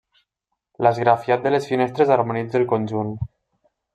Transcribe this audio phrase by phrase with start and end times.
[0.85, 3.13] L'esgrafiat de les finestres harmonitza el conjunt.